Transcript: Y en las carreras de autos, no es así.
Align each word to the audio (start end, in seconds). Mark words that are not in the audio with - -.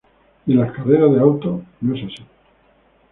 Y 0.47 0.53
en 0.53 0.59
las 0.61 0.71
carreras 0.71 1.11
de 1.13 1.19
autos, 1.19 1.61
no 1.81 1.95
es 1.95 2.03
así. 2.05 2.25